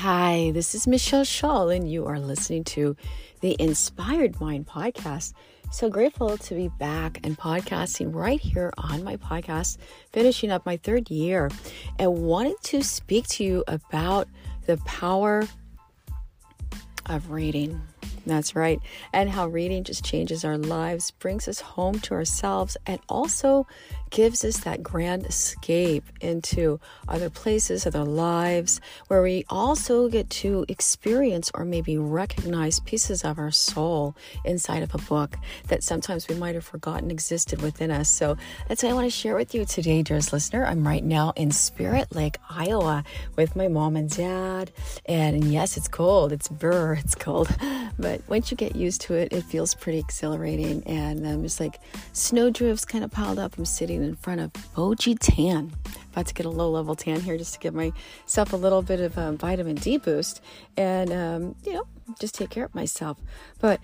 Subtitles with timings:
[0.00, 2.96] Hi, this is Machel Shull, and you are listening to
[3.42, 5.34] the Inspired Mind podcast.
[5.72, 9.76] So grateful to be back and podcasting right here on my podcast,
[10.10, 11.50] finishing up my third year,
[11.98, 14.26] and wanted to speak to you about
[14.64, 15.46] the power
[17.04, 17.78] of reading.
[18.24, 18.80] That's right.
[19.12, 23.66] And how reading just changes our lives, brings us home to ourselves, and also
[24.10, 30.64] gives us that grand escape into other places, other lives, where we also get to
[30.68, 35.36] experience or maybe recognize pieces of our soul inside of a book
[35.68, 38.08] that sometimes we might have forgotten existed within us.
[38.08, 38.36] So
[38.68, 40.64] that's what I want to share with you today, dearest listener.
[40.64, 43.04] I'm right now in Spirit Lake, Iowa,
[43.36, 44.72] with my mom and dad.
[45.06, 46.32] And yes, it's cold.
[46.32, 46.98] It's burr.
[47.10, 47.48] It's cold.
[47.98, 50.82] But once you get used to it, it feels pretty exhilarating.
[50.86, 51.80] And um, just like
[52.12, 53.56] snowdrifts kind of piled up.
[53.58, 55.72] I'm sitting in front of Boji Tan.
[56.12, 59.00] About to get a low level tan here just to give myself a little bit
[59.00, 60.40] of a um, vitamin D boost
[60.76, 61.84] and, um, you know,
[62.18, 63.18] just take care of myself.
[63.60, 63.80] But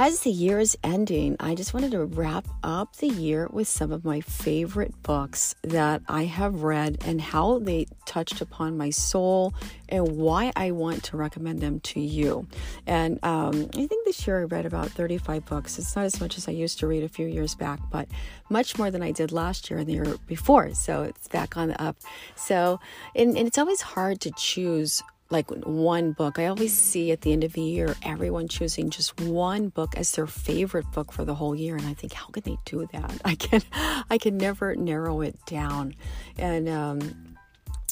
[0.00, 3.92] as the year is ending, I just wanted to wrap up the year with some
[3.92, 9.52] of my favorite books that I have read and how they touched upon my soul
[9.90, 12.48] and why I want to recommend them to you.
[12.86, 15.78] And um, I think this year I read about 35 books.
[15.78, 18.08] It's not as much as I used to read a few years back, but
[18.48, 20.72] much more than I did last year and the year before.
[20.72, 21.98] So it's back on the up.
[22.36, 22.80] So,
[23.14, 26.38] and, and it's always hard to choose like one book.
[26.38, 30.12] I always see at the end of the year everyone choosing just one book as
[30.12, 33.20] their favorite book for the whole year, and I think, how can they do that?
[33.24, 33.62] I can,
[34.10, 35.94] I can never narrow it down.
[36.36, 37.36] And um,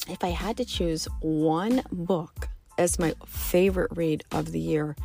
[0.07, 4.95] if I had to choose one book as my favorite read of the year,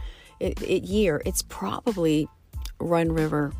[0.40, 2.28] it, it year, it's probably
[2.80, 3.52] Run River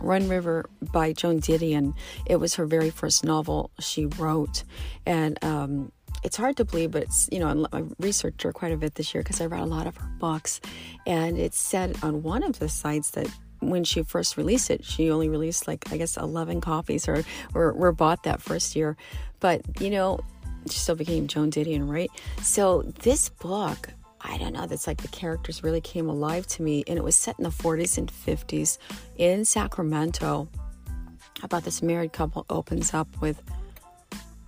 [0.00, 1.94] Run River by Joan Didion.
[2.26, 4.64] It was her very first novel she wrote.
[5.04, 8.76] And um, it's hard to believe, but it's, you know, I researched her quite a
[8.76, 10.60] bit this year because I read a lot of her books.
[11.06, 13.28] And it said on one of the sites that
[13.60, 17.24] when she first released it, she only released like, I guess, 11 copies or,
[17.54, 18.96] or were bought that first year.
[19.40, 20.20] But, you know,
[20.70, 22.10] she still became Joan Didion, right?
[22.42, 23.88] So this book,
[24.20, 26.84] I don't know, that's like the characters really came alive to me.
[26.86, 28.78] And it was set in the 40s and 50s
[29.16, 30.48] in Sacramento
[31.42, 33.42] about this married couple opens up with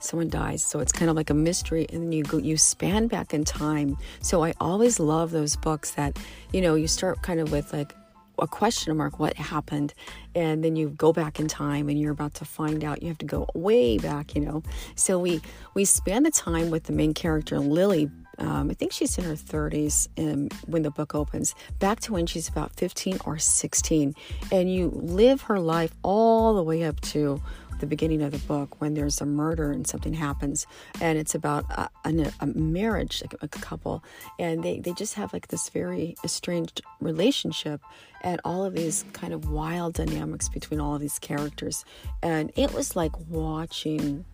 [0.00, 0.62] someone dies.
[0.62, 3.44] So it's kind of like a mystery and then you go you span back in
[3.44, 3.96] time.
[4.20, 6.18] So i always love those books that
[6.52, 7.94] you know you start kind of with like
[8.40, 9.94] a question mark what happened?
[10.34, 13.02] And then you go back in time and you're about to find out.
[13.02, 14.62] You have to go way back you know?
[14.94, 15.40] So we
[15.74, 18.10] we span the time with the main character lily.
[18.38, 22.24] Um, I think she's in her 30s um, when the book opens, back to when
[22.26, 24.14] she's about 15 or 16.
[24.52, 27.42] And you live her life all the way up to
[27.80, 30.66] the beginning of the book when there's a murder and something happens
[31.00, 34.02] and it's about a, a, a marriage like a couple
[34.38, 37.80] and they, they just have like this very estranged relationship
[38.22, 41.84] and all of these kind of wild dynamics between all of these characters
[42.22, 44.24] and it was like watching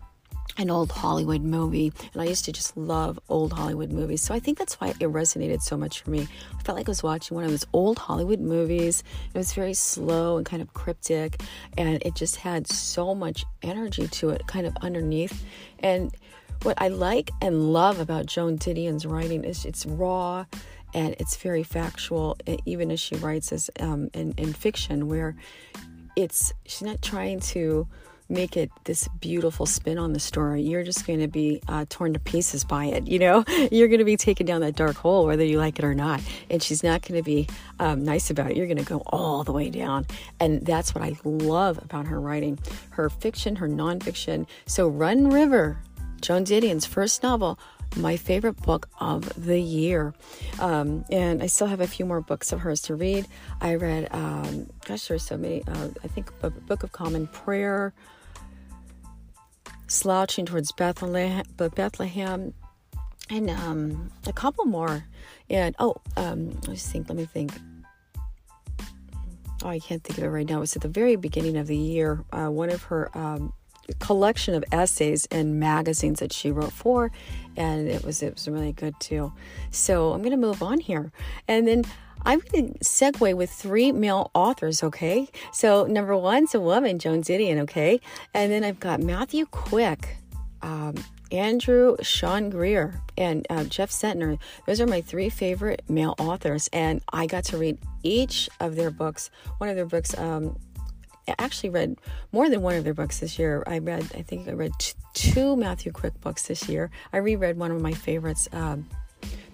[0.57, 4.21] an old Hollywood movie, and I used to just love old Hollywood movies.
[4.21, 6.27] So I think that's why it resonated so much for me.
[6.57, 9.03] I felt like I was watching one of those old Hollywood movies.
[9.33, 11.41] It was very slow and kind of cryptic,
[11.77, 15.43] and it just had so much energy to it, kind of underneath.
[15.79, 16.15] And
[16.63, 20.45] what I like and love about Joan Didion's writing is it's raw
[20.93, 25.35] and it's very factual, even as she writes as um, in, in fiction, where
[26.15, 27.87] it's she's not trying to
[28.29, 32.13] make it this beautiful spin on the story, you're just going to be uh, torn
[32.13, 33.07] to pieces by it.
[33.07, 35.85] You know, you're going to be taken down that dark hole, whether you like it
[35.85, 36.21] or not.
[36.49, 37.47] And she's not going to be
[37.79, 38.57] um, nice about it.
[38.57, 40.05] You're going to go all the way down.
[40.39, 42.59] And that's what I love about her writing
[42.91, 44.47] her fiction, her nonfiction.
[44.65, 45.77] So, Run River,
[46.21, 47.59] Joan Didion's first novel,
[47.95, 50.13] my favorite book of the year.
[50.59, 53.27] Um, and I still have a few more books of hers to read.
[53.61, 55.63] I read, um, gosh, there's so many.
[55.67, 57.93] Uh, I think a Book of Common Prayer,
[59.87, 62.53] Slouching Towards Bethlehem, but Bethlehem
[63.29, 65.05] and um, a couple more.
[65.49, 67.09] And oh, um, let's think.
[67.09, 67.53] Let me think.
[69.63, 70.57] Oh, I can't think of it right now.
[70.57, 72.23] It was at the very beginning of the year.
[72.31, 73.53] Uh, one of her um,
[73.99, 77.11] collection of essays and magazines that she wrote for,
[77.55, 79.33] and it was it was really good too.
[79.71, 81.11] So I'm to move on here,
[81.47, 81.83] and then
[82.25, 85.29] I'm going to segue with three male authors, okay?
[85.53, 88.01] So, number one's a woman, Joan Didion, okay?
[88.33, 90.17] And then I've got Matthew Quick,
[90.63, 90.95] um,
[91.31, 94.39] Andrew Sean Greer, and uh, Jeff Zentner.
[94.65, 98.89] Those are my three favorite male authors, and I got to read each of their
[98.89, 99.29] books.
[99.59, 100.57] One of their books, um,
[101.27, 101.97] I actually read
[102.31, 103.63] more than one of their books this year.
[103.65, 106.91] I read, I think I read t- two Matthew Quick books this year.
[107.13, 108.87] I reread one of my favorites, um,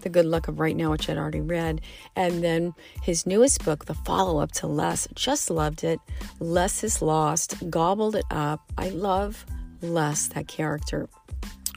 [0.01, 1.81] The Good Luck of Right Now, which I'd already read.
[2.15, 6.00] And then his newest book, the follow up to Less, just loved it.
[6.39, 8.62] Less is Lost, gobbled it up.
[8.77, 9.45] I love
[9.81, 11.07] Less, that character.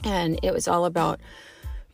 [0.03, 1.19] And it was all about,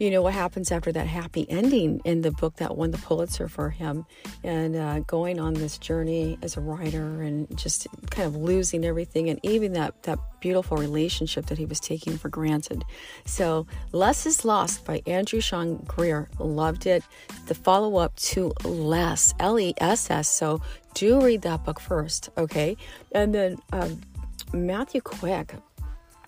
[0.02, 3.48] you know, what happens after that happy ending in the book that won the Pulitzer
[3.48, 4.04] for him
[4.44, 9.30] and uh, going on this journey as a writer and just kind of losing everything
[9.30, 12.84] and even that, that beautiful relationship that he was taking for granted.
[13.26, 16.30] So, Less is Lost by Andrew Sean Greer.
[16.40, 17.04] Loved it.
[17.46, 20.28] The follow up to Less, L E S S.
[20.28, 20.64] So,
[20.96, 22.76] do read that book first, okay?
[23.12, 24.02] And then um,
[24.52, 25.54] Matthew Quick,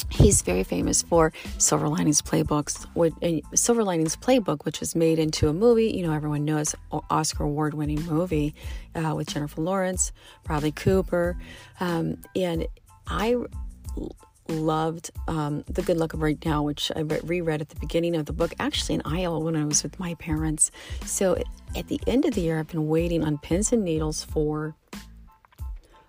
[0.09, 2.85] he's very famous for Silver Linings Playbooks,
[3.57, 5.87] Silver Linings Playbook, which was made into a movie.
[5.87, 6.75] You know, everyone knows
[7.09, 8.53] Oscar award-winning movie
[8.95, 10.11] uh, with Jennifer Lawrence,
[10.43, 11.37] Bradley Cooper,
[11.79, 12.67] um, and
[13.07, 13.35] I
[14.49, 18.25] loved um, The Good Luck of Right Now, which I reread at the beginning of
[18.25, 20.69] the book, actually in Iowa when I was with my parents.
[21.05, 21.41] So
[21.75, 24.75] at the end of the year, I've been waiting on pins and needles for.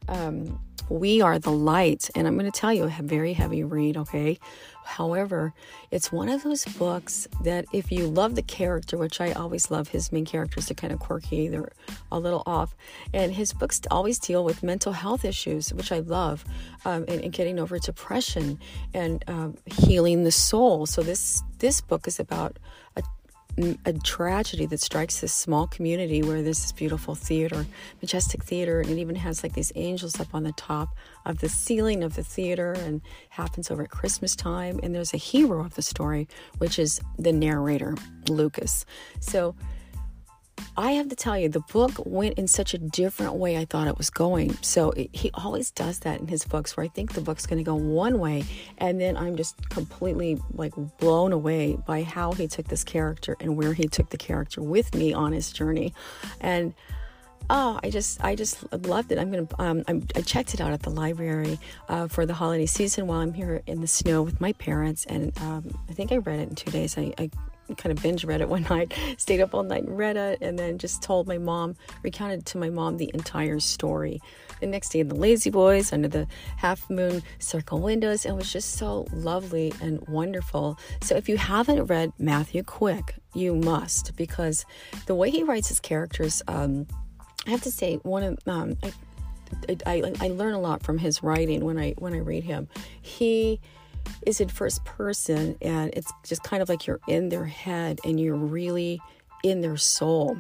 [0.09, 2.11] Um, we are the light.
[2.15, 4.39] And I'm going to tell you, a very heavy read, okay?
[4.85, 5.55] However,
[5.91, 9.89] it's one of those books that if you love the character, which I always love,
[9.89, 11.73] his main characters are kind of quirky, they're
[12.13, 12.77] a little off.
[13.13, 16.45] And his books always deal with mental health issues, which I love,
[16.85, 18.61] um, and, and, getting over depression
[18.93, 20.87] and um, healing the soul.
[20.87, 22.59] So this this book is about
[23.85, 27.67] a tragedy that strikes this small community where there's this beautiful theater,
[28.03, 31.49] majestic theater, and it even has like these angels up on the top of the
[31.49, 34.81] ceiling of the theater and happens over at Christmas time.
[34.83, 36.29] And there's a hero of the story,
[36.59, 37.95] which is the narrator,
[38.29, 38.85] Lucas.
[39.21, 39.55] So
[40.77, 43.87] I have to tell you, the book went in such a different way I thought
[43.87, 44.55] it was going.
[44.61, 47.59] So it, he always does that in his books, where I think the book's going
[47.59, 48.45] to go one way,
[48.79, 53.57] and then I'm just completely like blown away by how he took this character and
[53.57, 55.95] where he took the character with me on his journey,
[56.41, 56.75] and
[57.51, 59.19] oh i just i just loved it.
[59.19, 61.59] I'm gonna um, I'm, i checked it out at the library
[61.91, 65.37] uh, for the holiday season while i'm here in the snow with my parents and
[65.43, 66.97] um, i think i read it in two days.
[66.97, 67.31] I, I
[67.77, 70.59] kind of binge read it one night, stayed up all night and read it, and
[70.59, 74.21] then just told my mom, recounted to my mom the entire story.
[74.61, 76.27] The next day in the La-Z-Boys under the
[76.57, 80.79] half moon circle windows, it was just so lovely and wonderful.
[81.03, 84.65] So if you haven't read Matthew Quick, you must because
[85.07, 86.87] the way he writes his characters, um,
[87.47, 88.77] I have to say, one of um,
[89.69, 92.69] I, I, I learn a lot from his writing when I when I read him.
[93.01, 93.61] He
[94.27, 98.21] is in first person and it's just kind of like you're in their head and
[98.21, 99.01] you're really
[99.43, 100.39] in their soul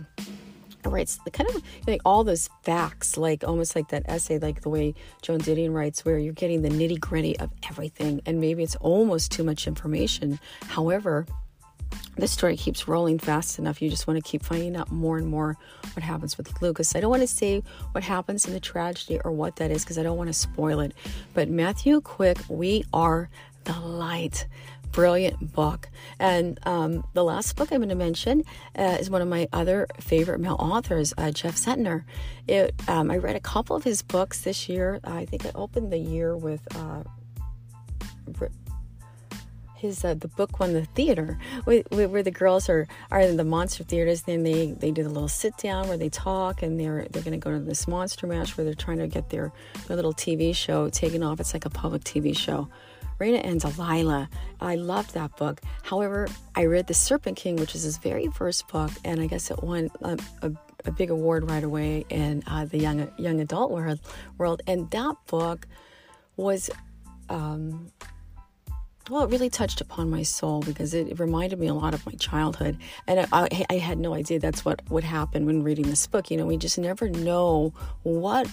[0.90, 4.68] writes the kind of like all those facts, like almost like that essay, like the
[4.68, 8.76] way Joan Didion writes, where you're getting the nitty gritty of everything, and maybe it's
[8.76, 10.38] almost too much information.
[10.68, 11.26] However,
[12.16, 13.82] the story keeps rolling fast enough.
[13.82, 15.56] You just want to keep finding out more and more
[15.94, 16.94] what happens with Lucas.
[16.94, 19.98] I don't want to say what happens in the tragedy or what that is because
[19.98, 20.92] I don't want to spoil it.
[21.34, 23.28] But Matthew Quick, we are
[23.64, 24.46] the Light.
[24.92, 25.88] Brilliant book.
[26.20, 28.44] And um, the last book I'm going to mention
[28.78, 32.04] uh, is one of my other favorite male authors, uh, Jeff Zentner.
[32.46, 35.00] It, um, I read a couple of his books this year.
[35.02, 36.60] I think I opened the year with.
[36.76, 37.02] Uh,
[39.84, 43.44] his uh, the book won the theater where, where, the girls are are in the
[43.44, 47.06] monster theaters then they they do the little sit down where they talk and they're
[47.10, 49.52] they're going to go to this monster match where they're trying to get their,
[49.86, 52.66] their little tv show taken off it's like a public tv show
[53.18, 54.28] Rayne and Delilah.
[54.60, 55.60] I loved that book.
[55.82, 59.50] However, I read The Serpent King, which is his very first book, and I guess
[59.50, 60.52] it won a, a,
[60.84, 64.00] a big award right away in uh, the young young adult world.
[64.38, 65.66] World, and that book
[66.36, 66.70] was.
[67.28, 67.90] Um,
[69.10, 72.12] well, it really touched upon my soul because it, reminded me a lot of my
[72.12, 72.78] childhood.
[73.06, 76.30] And I, I, I, had no idea that's what would happen when reading this book.
[76.30, 78.48] You know, we just never know what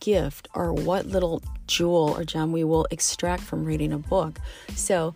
[0.00, 4.38] gift or what little jewel or gem we will extract from reading a book.
[4.74, 5.14] So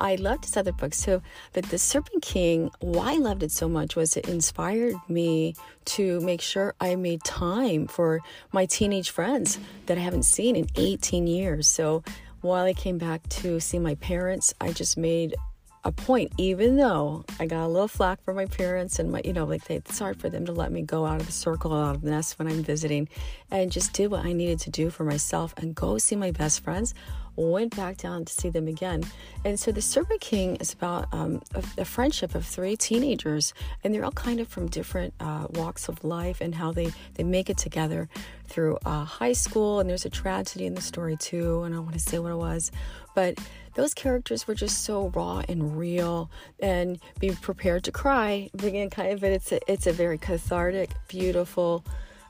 [0.00, 0.98] I loved his other books.
[0.98, 1.20] So,
[1.52, 5.54] but The Serpent King, why I loved it so much was it inspired me
[5.86, 8.20] to make sure I made time for
[8.50, 11.68] my teenage friends that I haven't seen in 18 years.
[11.68, 12.02] So,
[12.40, 15.34] while I came back to see my parents, I just made
[15.82, 19.32] a point, even though I got a little flack from my parents and my, you
[19.32, 21.72] know, like they, it's hard for them to let me go out of the circle,
[21.72, 23.08] out of the nest when I'm visiting,
[23.50, 26.62] and just did what I needed to do for myself and go see my best
[26.62, 26.94] friends.
[27.36, 29.02] Went back down to see them again.
[29.44, 33.94] And so the Serpent King is about um, a, a, friendship of three teenagers, and
[33.94, 37.48] they're all kind of from different uh, walks of life and how they, they make
[37.48, 38.08] it together
[38.46, 39.80] through uh, high school.
[39.80, 42.36] And there's a tragedy in the story too, and I want to say what it
[42.36, 42.70] was,
[43.14, 43.38] but
[43.74, 49.12] those characters were just so raw and real and be prepared to cry again kind
[49.12, 51.84] of it's a, it's a very cathartic beautiful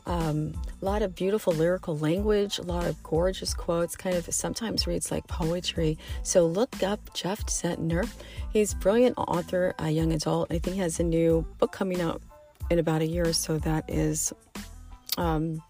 [0.07, 4.87] um, a lot of beautiful lyrical language, a lot of gorgeous quotes, kind of sometimes
[4.87, 5.99] reads like poetry.
[6.23, 8.09] So look up Jeff Zentner.
[8.53, 10.51] He's a brilliant author, a young adult.
[10.51, 12.23] I think he has a new book coming out
[12.71, 14.33] in about a year or so that is
[15.19, 15.63] um,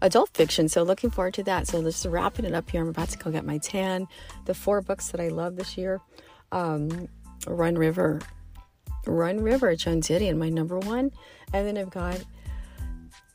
[0.00, 0.68] adult fiction.
[0.68, 1.68] So looking forward to that.
[1.68, 2.82] So just wrapping it up here.
[2.82, 4.08] I'm about to go get my tan.
[4.46, 6.00] The four books that I love this year
[6.50, 7.08] um,
[7.46, 8.20] Run River.
[9.06, 11.10] Run River, Joan Didion, my number one.
[11.52, 12.22] And then I've got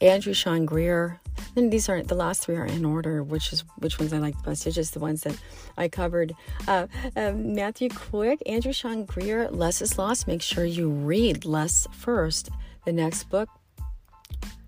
[0.02, 1.20] Andrew Sean Greer.
[1.56, 4.38] And these aren't the last three are in order, which is which ones I like
[4.38, 4.68] the best.
[4.68, 5.38] It's just the ones that
[5.78, 6.34] I covered.
[6.68, 10.28] Uh, um, Matthew Quick, Andrew Sean Greer, Less is Lost.
[10.28, 12.50] Make sure you read Less first.
[12.86, 13.50] The next book,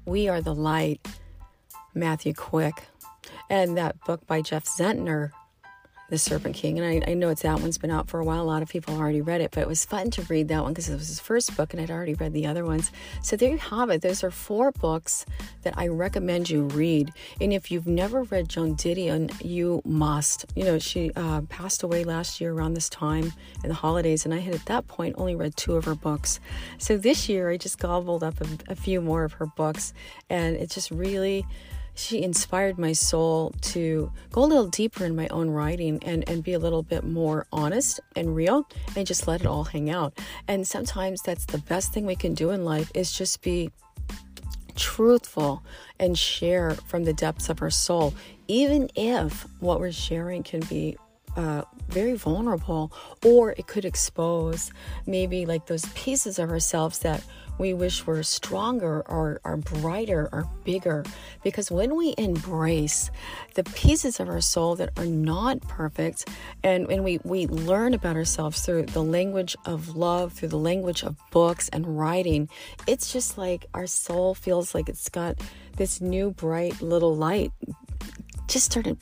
[0.05, 1.07] We Are the Light.
[1.93, 2.87] Matthew Quick,
[3.49, 5.31] and that book by Jeff Zentner,
[6.09, 6.79] The Serpent King.
[6.79, 8.41] And I, I, know it's that one's been out for a while.
[8.41, 10.73] A lot of people already read it, but it was fun to read that one
[10.73, 12.91] because it was his first book and I'd already read the other ones.
[13.21, 14.01] So there you have it.
[14.01, 15.25] Those are four books
[15.63, 17.11] that I recommend you read.
[17.39, 20.45] And if you've never read Joan Didion, you must.
[20.55, 24.33] You know, she uh, passed away last year around this time in the holidays, and
[24.33, 26.39] I had at that point only read two of her books.
[26.77, 29.93] So this year I just gobbled up a, a few more of her books,
[30.29, 31.45] and it just really
[31.99, 36.43] she inspired my soul to go a little deeper in my own writing and, and
[36.43, 38.65] be a little bit more honest and real
[38.95, 40.17] and just let it all hang out.
[40.47, 43.69] And sometimes that's the best thing we can do in life is just be
[44.77, 45.61] truthful
[45.99, 48.13] and share from the depths of our soul,
[48.47, 50.97] even if what we're sharing can be
[51.35, 52.93] uh, very vulnerable
[53.25, 54.71] or it could expose
[55.05, 57.23] maybe like those pieces of ourselves that
[57.59, 61.03] we wish were stronger or, or brighter or bigger.
[61.43, 63.11] Because when we embrace
[63.53, 66.27] the pieces of our soul that are not perfect,
[66.63, 71.03] and when we, we learn about ourselves through the language of love, through the language
[71.03, 72.49] of books and writing,
[72.87, 75.39] it's just like our soul feels like it's got
[75.75, 77.51] this new bright little light
[78.47, 78.97] just started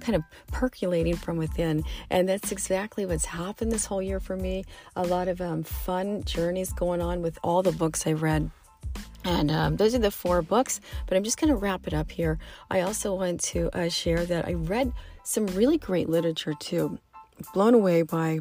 [0.00, 0.22] kind of
[0.52, 1.84] percolating from within.
[2.10, 4.64] And that's exactly what's happened this whole year for me.
[4.96, 8.50] A lot of um, fun journeys going on with all the books I read.
[9.24, 12.10] And um, those are the four books, but I'm just going to wrap it up
[12.10, 12.38] here.
[12.70, 14.92] I also want to uh, share that I read
[15.24, 16.98] some really great literature too.
[17.52, 18.40] Blown away by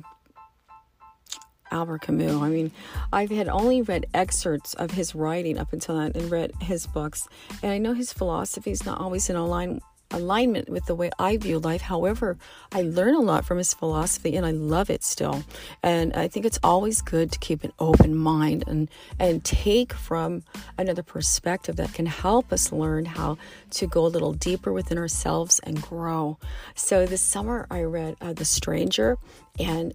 [1.72, 2.34] Albert Camus.
[2.34, 2.72] I mean,
[3.12, 7.28] I had only read excerpts of his writing up until then and read his books.
[7.62, 9.82] And I know his philosophy is not always in line
[10.12, 11.82] alignment with the way I view life.
[11.82, 12.38] However,
[12.72, 15.44] I learn a lot from his philosophy and I love it still.
[15.84, 18.90] And I think it's always good to keep an open mind and,
[19.20, 20.44] and take from
[20.78, 23.38] another perspective that can help us learn how
[23.72, 26.38] to go a little deeper within ourselves and grow.
[26.76, 29.18] So this summer I read uh, The Stranger
[29.60, 29.94] and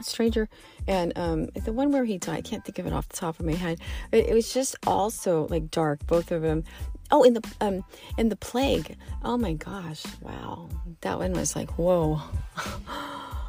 [0.00, 0.48] Stranger
[0.88, 3.38] and um, the one where he died, I can't think of it off the top
[3.38, 3.78] of my head.
[4.10, 6.64] It, it was just also like dark, both of them.
[7.12, 7.84] Oh, in the um
[8.16, 8.96] in the plague.
[9.22, 10.68] Oh my gosh, wow.
[11.02, 12.22] That one was like, whoa.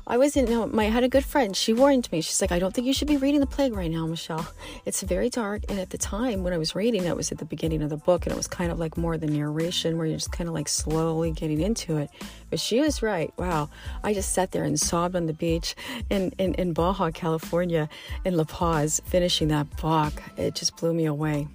[0.05, 1.55] I wasn't know my I had a good friend.
[1.55, 2.19] She warned me.
[2.19, 4.45] She's like, I don't think you should be reading the plague right now, Michelle.
[4.85, 5.61] It's very dark.
[5.69, 7.95] And at the time when I was reading it was at the beginning of the
[7.95, 10.53] book and it was kind of like more the narration where you're just kind of
[10.53, 12.09] like slowly getting into it.
[12.49, 13.33] But she was right.
[13.37, 13.69] Wow.
[14.03, 15.73] I just sat there and sobbed on the beach
[16.09, 17.87] in, in, in Baja, California,
[18.25, 20.13] in La Paz, finishing that book.
[20.35, 21.47] It just blew me away.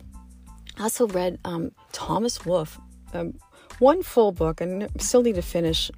[0.78, 2.78] I also read um, Thomas Wolfe,
[3.12, 3.34] um,
[3.78, 5.90] one full book, and still need to finish.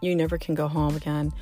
[0.00, 1.32] You Never Can Go Home Again,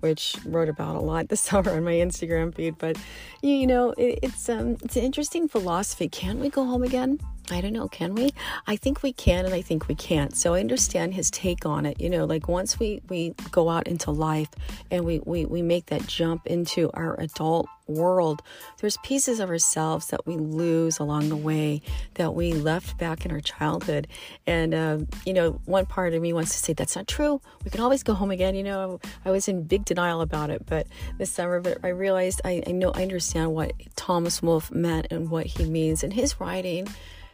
[0.00, 2.78] which wrote about a lot this summer on my Instagram feed.
[2.78, 2.96] But
[3.42, 6.08] you know, it, it's um, it's an interesting philosophy.
[6.08, 7.18] Can't we go home again?
[7.50, 8.30] I don't know, can we?
[8.66, 10.36] I think we can and I think we can't.
[10.36, 12.00] So I understand his take on it.
[12.00, 14.48] You know, like once we, we go out into life
[14.90, 18.42] and we, we, we make that jump into our adult world,
[18.78, 21.82] there's pieces of ourselves that we lose along the way
[22.14, 24.06] that we left back in our childhood.
[24.46, 27.40] And, uh, you know, one part of me wants to say, that's not true.
[27.64, 28.54] We can always go home again.
[28.54, 30.86] You know, I was in big denial about it, but
[31.18, 35.30] this summer, but I realized I, I know, I understand what Thomas Wolfe meant and
[35.30, 36.04] what he means.
[36.04, 36.88] in his writing,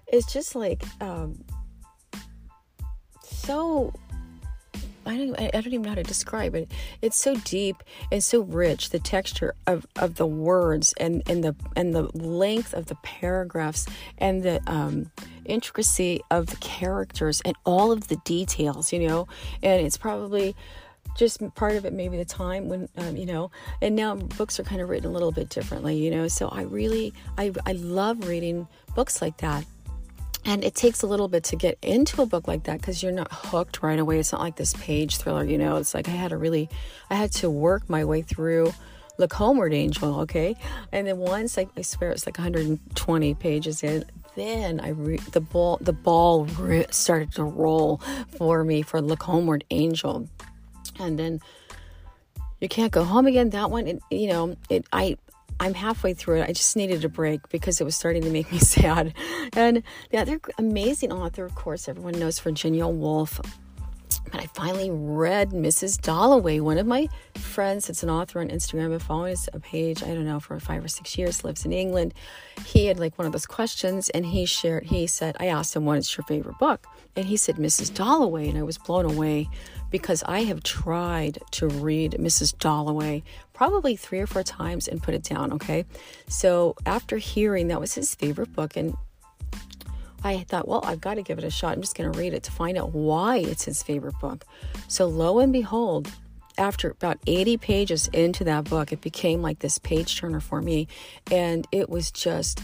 [0.08, 1.44] it's just like um,
[3.22, 3.92] so
[5.06, 6.70] I don't, I don't even know how to describe it.
[7.00, 7.76] It's so deep
[8.10, 8.90] and so rich.
[8.90, 13.86] The texture of, of the words and, and the and the length of the paragraphs
[14.18, 15.12] and the um,
[15.44, 18.92] intricacy of the characters and all of the details.
[18.92, 19.28] You know,
[19.62, 20.56] and it's probably
[21.16, 24.64] just part of it maybe the time when um, you know and now books are
[24.64, 28.28] kind of written a little bit differently you know so i really i, I love
[28.28, 29.64] reading books like that
[30.46, 33.10] and it takes a little bit to get into a book like that because you're
[33.10, 34.20] not hooked right away.
[34.20, 35.76] It's not like this page thriller, you know.
[35.76, 36.70] It's like I had to really,
[37.10, 38.72] I had to work my way through
[39.18, 40.54] Look Homeward Angel, okay?
[40.92, 44.04] And then once I, I swear it's like 120 pages in,
[44.36, 48.00] then I re- the ball the ball re- started to roll
[48.36, 50.28] for me for Look Homeward Angel,
[51.00, 51.40] and then
[52.60, 53.50] you can't go home again.
[53.50, 55.16] That one, it, you know, it I
[55.58, 56.48] I'm halfway through it.
[56.48, 59.14] I just needed a break because it was starting to make me sad.
[59.54, 63.40] And the other amazing author, of course, everyone knows Virginia Woolf.
[64.30, 66.00] But I finally read Mrs.
[66.00, 66.58] Dalloway.
[66.58, 70.24] One of my friends, it's an author on Instagram, I've following a page, I don't
[70.24, 72.12] know, for five or six years, lives in England.
[72.64, 75.84] He had like one of those questions and he shared, he said, I asked him,
[75.84, 76.86] what is your favorite book?
[77.14, 77.94] And he said, Mrs.
[77.94, 78.48] Dalloway.
[78.48, 79.48] And I was blown away
[79.90, 82.58] because I have tried to read Mrs.
[82.58, 83.22] Dalloway
[83.56, 85.50] probably three or four times and put it down.
[85.54, 85.86] Okay.
[86.28, 88.94] So after hearing that was his favorite book, and
[90.22, 91.72] I thought, well, I've got to give it a shot.
[91.72, 94.44] I'm just going to read it to find out why it's his favorite book.
[94.88, 96.12] So lo and behold,
[96.58, 100.86] after about 80 pages into that book, it became like this page turner for me.
[101.30, 102.60] And it was just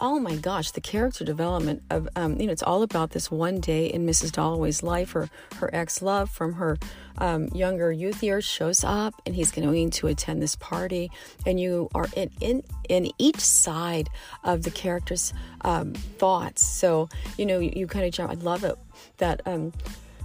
[0.00, 3.60] oh my gosh, the character development of, um, you know, it's all about this one
[3.60, 4.32] day in Mrs.
[4.32, 5.12] Dalloway's life.
[5.12, 6.78] Her, her ex love from her
[7.18, 11.10] um, younger youth years shows up and he's going to attend this party.
[11.46, 14.08] And you are in, in, in each side
[14.44, 15.32] of the character's
[15.62, 16.64] um, thoughts.
[16.64, 18.76] So, you know, you, you kind of jump, I love it
[19.16, 19.72] that um,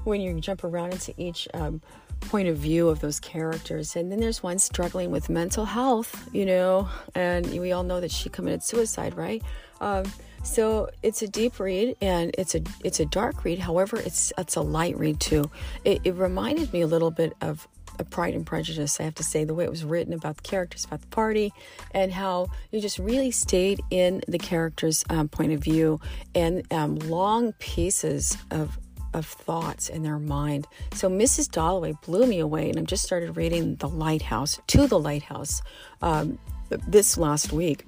[0.04, 1.82] when you jump around into each um,
[2.24, 3.96] point of view of those characters.
[3.96, 8.12] And then there's one struggling with mental health, you know, and we all know that
[8.12, 9.42] she committed suicide, right?
[9.82, 10.06] Um,
[10.44, 13.60] so it's a deep read and it's a it's a dark read.
[13.60, 15.50] However, it's it's a light read too.
[15.86, 17.68] It, it reminded me a little bit of
[18.00, 20.44] a Pride and Prejudice, I have to say, the way it was written about the
[20.44, 21.54] characters, about the party,
[21.92, 26.00] and how you just really stayed in the characters' um, point of view
[26.34, 28.78] and um, long pieces of
[29.14, 30.68] of thoughts in their mind.
[30.94, 31.50] So Mrs.
[31.52, 35.62] Dalloway blew me away, and I just started reading The Lighthouse to The Lighthouse
[36.02, 36.38] um,
[36.88, 37.86] this last week.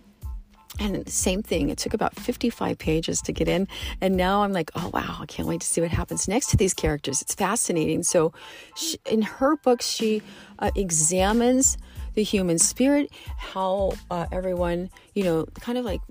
[0.80, 3.68] And same thing, it took about 55 pages to get in.
[4.02, 6.58] And now I'm like, oh, wow, I can't wait to see what happens next to
[6.58, 7.22] these characters.
[7.22, 8.04] It's fascinating.
[8.04, 8.34] So,
[8.76, 10.22] she, in her books, she
[10.60, 11.78] uh, examines
[12.16, 16.02] the human spirit, how uh, everyone, you know, kind of like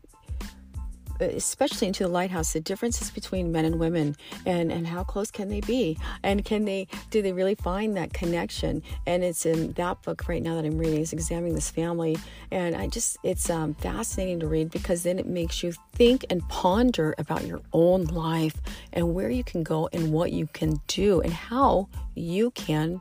[1.21, 5.49] especially into the lighthouse the differences between men and women and and how close can
[5.49, 5.99] they be?
[6.23, 8.83] And can they do they really find that connection?
[9.07, 12.17] And it's in that book right now that i'm reading is examining this family.
[12.51, 16.47] And i just it's um, fascinating to read because then it makes you think and
[16.49, 18.57] ponder about your own life
[18.93, 23.01] and where you can go and what you can do and how you can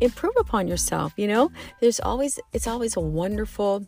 [0.00, 1.50] improve upon yourself you know?
[1.80, 3.86] There's always it's always a wonderful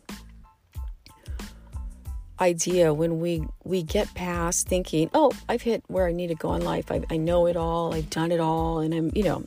[2.39, 6.53] idea when we we get past thinking oh i've hit where i need to go
[6.55, 6.91] in life.
[6.91, 7.93] I, I know it all.
[7.93, 8.79] I've done it all.
[8.79, 9.43] And i'm you know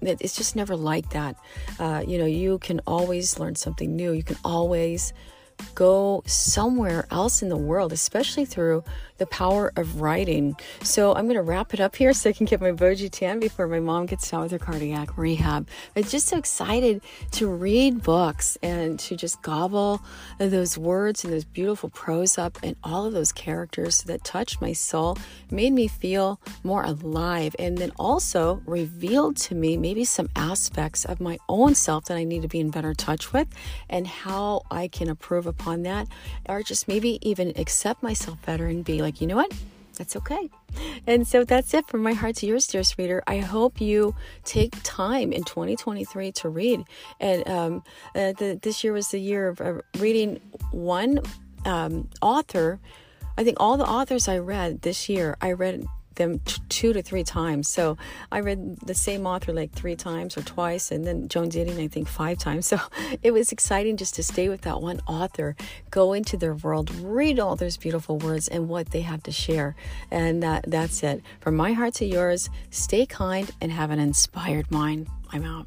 [0.00, 1.36] it's just never like that.
[1.78, 4.12] Uh, you know you can always learn something new.
[4.12, 5.12] You can always
[5.74, 8.84] go somewhere else in the world, especially through
[9.18, 10.56] the power of writing.
[10.82, 13.40] So I'm going to wrap it up here so I can get my Boji tan
[13.40, 15.68] before my mom gets down with her cardiac rehab.
[15.94, 17.02] I'm just so excited
[17.32, 20.00] to read books and to just gobble
[20.38, 24.72] those words and those beautiful prose up and all of those characters that touched my
[24.72, 25.18] soul,
[25.50, 31.20] made me feel more alive, and then also revealed to me maybe some aspects of
[31.20, 33.48] my own self that I need to be in better touch with
[33.88, 36.08] and how I can improve upon that,
[36.48, 39.52] or just maybe even accept myself better and be like, you know what?
[39.96, 40.48] That's okay.
[41.06, 43.22] And so that's it from my heart to yours, dearest reader.
[43.26, 46.84] I hope you take time in 2023 to read.
[47.18, 47.82] And um,
[48.14, 50.40] uh, the, this year was the year of uh, reading
[50.70, 51.20] one
[51.64, 52.78] um, author
[53.38, 55.86] I think all the authors I read this year, I read
[56.18, 57.68] them t- two to three times.
[57.68, 57.96] So
[58.30, 61.88] I read the same author like three times or twice, and then Joan Didion, I
[61.88, 62.66] think, five times.
[62.66, 62.78] So
[63.22, 65.56] it was exciting just to stay with that one author,
[65.90, 69.74] go into their world, read all those beautiful words and what they have to share.
[70.10, 71.22] And that, that's it.
[71.40, 75.08] From my heart to yours, stay kind and have an inspired mind.
[75.32, 75.66] I'm out.